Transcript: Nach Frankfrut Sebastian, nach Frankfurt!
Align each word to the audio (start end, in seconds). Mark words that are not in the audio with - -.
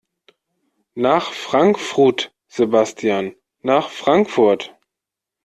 Nach 0.95 1.31
Frankfrut 1.31 2.33
Sebastian, 2.47 3.35
nach 3.61 3.89
Frankfurt! 3.89 4.75